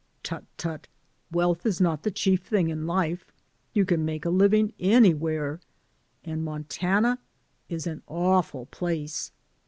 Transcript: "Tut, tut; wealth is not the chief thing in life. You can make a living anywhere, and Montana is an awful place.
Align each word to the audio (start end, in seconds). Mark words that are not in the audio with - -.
"Tut, 0.23 0.45
tut; 0.57 0.87
wealth 1.31 1.63
is 1.63 1.79
not 1.79 2.01
the 2.01 2.09
chief 2.09 2.41
thing 2.41 2.69
in 2.69 2.87
life. 2.87 3.31
You 3.73 3.85
can 3.85 4.03
make 4.03 4.25
a 4.25 4.31
living 4.31 4.73
anywhere, 4.79 5.61
and 6.23 6.43
Montana 6.43 7.19
is 7.69 7.85
an 7.85 8.01
awful 8.07 8.65
place. 8.65 9.31